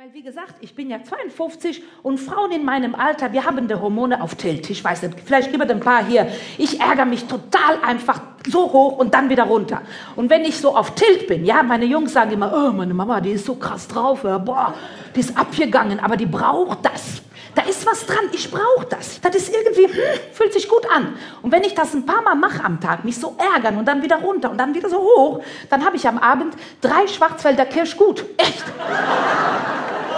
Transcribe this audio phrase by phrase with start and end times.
[0.00, 3.74] Weil, wie gesagt, ich bin ja 52 und Frauen in meinem Alter, wir haben die
[3.74, 4.70] Hormone auf Tilt.
[4.70, 6.26] Ich weiß nicht, vielleicht gibt es ein paar hier.
[6.56, 9.82] Ich ärgere mich total einfach so hoch und dann wieder runter.
[10.16, 13.20] Und wenn ich so auf Tilt bin, ja, meine Jungs sagen immer, oh, meine Mama,
[13.20, 14.72] die ist so krass drauf, ja, boah,
[15.14, 17.20] die ist abgegangen, aber die braucht das.
[17.54, 19.20] Da ist was dran, ich brauche das.
[19.20, 21.14] Das ist irgendwie, hm, fühlt sich gut an.
[21.42, 24.02] Und wenn ich das ein paar Mal mache am Tag, mich so ärgern und dann
[24.02, 27.96] wieder runter und dann wieder so hoch, dann habe ich am Abend drei Schwarzwälder Kirsch
[27.96, 28.24] gut.
[28.38, 28.64] Echt.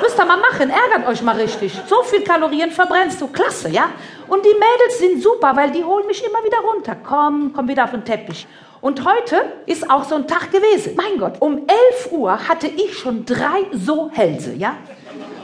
[0.02, 1.80] Müsst ihr mal machen, ärgert euch mal richtig.
[1.86, 3.90] So viel Kalorien verbrennst du, klasse, ja?
[4.26, 6.96] Und die Mädels sind super, weil die holen mich immer wieder runter.
[7.06, 8.48] Komm, komm wieder auf den Teppich.
[8.80, 10.96] Und heute ist auch so ein Tag gewesen.
[10.96, 14.74] Mein Gott, um 11 Uhr hatte ich schon drei so Hälse, ja?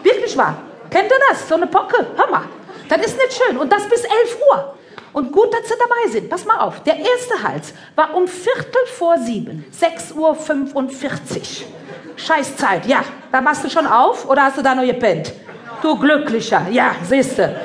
[0.02, 0.56] Wirklich wahr.
[0.90, 1.48] Kennt ihr das?
[1.48, 2.04] So eine Pocke?
[2.16, 2.44] Hör mal.
[2.88, 3.58] Das ist nicht schön.
[3.58, 4.74] Und das bis 11 Uhr.
[5.12, 6.28] Und gut, dass Sie dabei sind.
[6.28, 6.82] Pass mal auf.
[6.82, 9.64] Der erste Hals war um Viertel vor sieben.
[9.72, 11.68] 6.45 Uhr.
[12.28, 12.86] Scheißzeit.
[12.86, 15.32] Ja, da machst du schon auf oder hast du da noch gepennt?
[15.80, 16.66] Du Glücklicher.
[16.70, 17.56] Ja, siehste.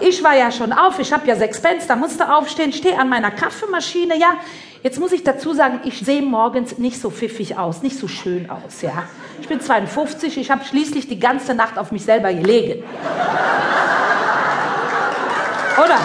[0.00, 0.98] Ich war ja schon auf.
[0.98, 1.86] Ich habe ja sechs Pence.
[1.86, 2.72] Da musste aufstehen.
[2.72, 4.16] Stehe an meiner Kaffeemaschine.
[4.18, 4.34] Ja,
[4.82, 8.48] Jetzt muss ich dazu sagen, ich sehe morgens nicht so pfiffig aus, nicht so schön
[8.48, 9.08] aus, ja.
[9.40, 12.84] Ich bin 52, ich habe schließlich die ganze Nacht auf mich selber gelegen.
[15.76, 15.98] Oder?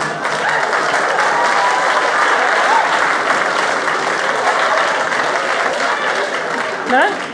[6.89, 7.30] Ne?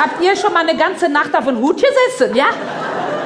[0.00, 2.46] Habt ihr schon mal eine ganze Nacht auf dem Hut gesessen, ja?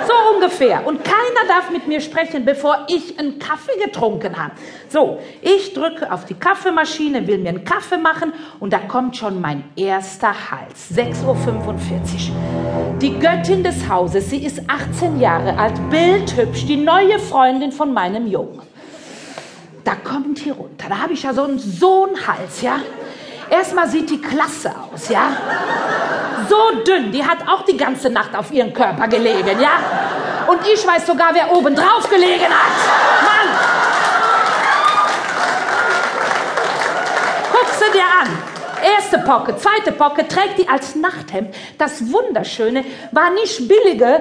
[0.09, 0.85] So ungefähr.
[0.85, 4.55] Und keiner darf mit mir sprechen, bevor ich einen Kaffee getrunken habe.
[4.89, 9.41] So, ich drücke auf die Kaffeemaschine, will mir einen Kaffee machen und da kommt schon
[9.41, 10.91] mein erster Hals.
[10.93, 12.99] 6.45 Uhr.
[13.01, 18.27] Die Göttin des Hauses, sie ist 18 Jahre alt, bildhübsch, die neue Freundin von meinem
[18.27, 18.63] Jungen.
[19.85, 20.89] Da kommt die runter.
[20.89, 22.81] Da habe ich ja so einen, so Hals, ja.
[23.51, 25.37] Erstmal sieht die klasse aus, ja?
[26.49, 29.79] So dünn, die hat auch die ganze Nacht auf ihren Körper gelegen, ja?
[30.47, 32.73] Und ich weiß sogar, wer oben drauf gelegen hat.
[33.23, 33.59] Mann!
[37.53, 38.55] Guck sie dir an.
[38.85, 41.55] Erste Pocke, zweite Pocke trägt die als Nachthemd.
[41.79, 44.21] Das Wunderschöne war nicht billige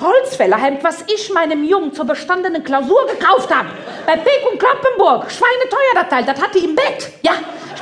[0.00, 3.68] Holzfällerhemd, was ich meinem Jungen zur bestandenen Klausur gekauft habe.
[4.06, 5.30] Bei Peek und Kloppenburg.
[5.30, 6.24] Schweineteuer das Teil.
[6.24, 7.10] Das hatte im Bett.
[7.22, 7.32] Ja,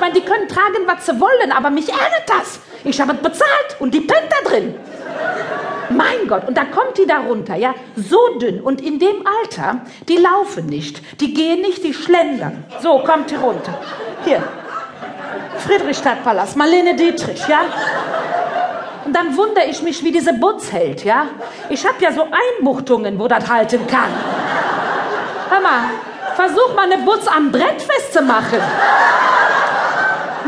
[0.01, 2.59] ich meine, die können tragen, was sie wollen, aber mich ärgert das.
[2.85, 4.75] Ich habe es bezahlt und die pennt da drin.
[5.91, 8.63] Mein Gott, und da kommt die da runter, ja, so dünn.
[8.63, 12.65] Und in dem Alter, die laufen nicht, die gehen nicht, die schlendern.
[12.81, 13.79] So, kommt die runter.
[14.25, 14.43] Hier,
[15.59, 17.61] Friedrichstadtpalast, Marlene Dietrich, ja.
[19.05, 21.27] Und dann wundere ich mich, wie diese Butz hält, ja.
[21.69, 24.09] Ich habe ja so Einbuchtungen, wo das halten kann.
[25.51, 25.91] Hör mal,
[26.37, 28.61] versuch mal eine Butz am Brett festzumachen.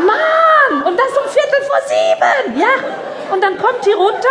[0.07, 3.33] Mann, und das um Viertel vor sieben, ja.
[3.33, 4.29] Und dann kommt die runter.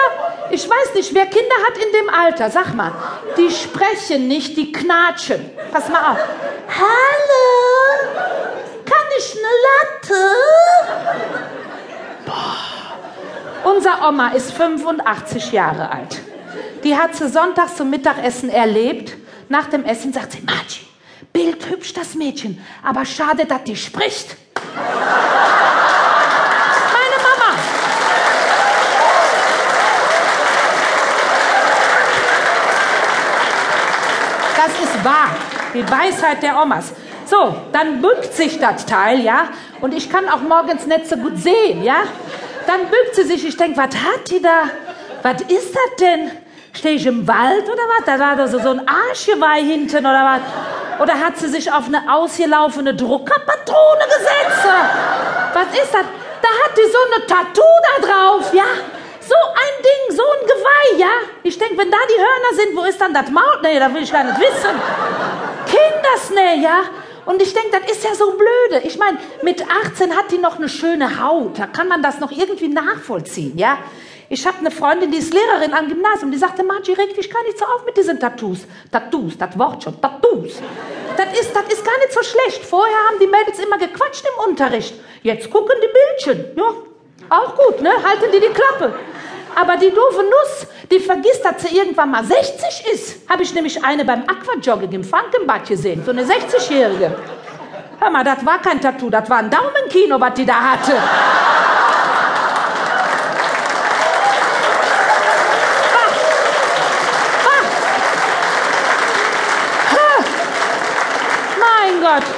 [0.52, 2.92] Ich weiß nicht, wer Kinder hat in dem Alter, sag mal.
[3.38, 5.50] Die sprechen nicht, die knatschen.
[5.72, 6.20] Pass mal auf.
[6.68, 8.24] Hallo,
[8.86, 10.24] kann ich eine Latte?
[12.26, 12.72] Boah.
[13.64, 16.20] Unser Oma ist 85 Jahre alt.
[16.84, 19.14] Die hat sie sonntags zum Mittagessen erlebt.
[19.50, 20.88] Nach dem Essen sagt sie, Margie,
[21.34, 24.38] bildhübsch das Mädchen, aber schade, dass die spricht.
[34.56, 35.30] Das ist wahr.
[35.74, 36.94] Die Weisheit der Omas.
[37.26, 39.50] So, dann bückt sich das Teil, ja.
[39.80, 42.04] Und ich kann auch morgens nicht so gut sehen, ja.
[42.68, 43.46] Dann bückt sie sich.
[43.48, 44.70] Ich denke, was hat die da?
[45.24, 46.32] Was ist das denn?
[46.74, 48.06] Stehe ich im Wald oder was?
[48.06, 51.02] Da war da so, so ein Arschgeweih hinten oder was?
[51.02, 54.68] Oder hat sie sich auf eine ausgelaufene Druckerpatrone gesetzt?
[55.54, 56.06] Was ist das?
[56.42, 58.64] Da hat die so eine Tattoo da drauf, ja?
[60.62, 61.12] Geweih, ja?
[61.44, 63.60] Ich denke, wenn da die Hörner sind, wo ist dann das Maul?
[63.64, 64.76] Nee, da will ich gar nicht wissen.
[65.66, 66.82] Kindersnee, ja?
[67.26, 68.86] Und ich denke, das ist ja so blöde.
[68.86, 71.60] Ich meine, mit 18 hat die noch eine schöne Haut.
[71.60, 73.78] Da kann man das noch irgendwie nachvollziehen, ja?
[74.30, 77.44] Ich habe eine Freundin, die ist Lehrerin am Gymnasium, die sagte, Margie, reg dich gar
[77.44, 78.60] nicht so auf mit diesen Tattoos.
[78.90, 80.62] Tattoos, das Wort schon, Tattoos.
[81.18, 82.64] Das ist, das ist gar nicht so schlecht.
[82.64, 84.96] Vorher haben die Mädels immer gequatscht im Unterricht.
[85.22, 86.56] Jetzt gucken die Bildchen.
[86.56, 86.74] Ja,
[87.30, 87.90] auch gut, ne?
[87.90, 88.94] Halten die die Klappe.
[89.56, 93.30] Aber die doofe Nuss, die vergisst, dass sie irgendwann mal 60 ist.
[93.30, 96.04] Habe ich nämlich eine beim Aquajogging im Frankenbad gesehen.
[96.06, 97.16] So eine 60-Jährige.
[98.00, 100.94] Hör mal, das war kein Tattoo, das war ein Daumenkino, was die da hatte.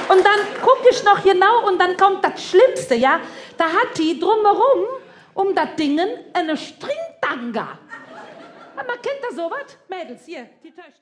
[0.10, 3.20] Und dann gucke ich noch genau und dann kommt das Schlimmste, ja.
[3.58, 4.86] Da hat die drumherum
[5.34, 7.80] um das Dingen eine Stringtanga.
[8.76, 9.78] Mama, kennt ihr sowas?
[9.88, 11.00] Mädels, hier, die Töchter.